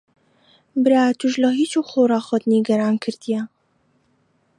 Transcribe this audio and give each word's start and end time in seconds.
برا 0.83 1.01
ئەتووش 1.07 1.33
لە 1.43 1.49
هیچ 1.59 1.71
و 1.79 1.81
خۆڕا 1.89 2.19
خۆت 2.27 2.43
نیگەران 2.53 2.95
کردییە. 3.03 3.41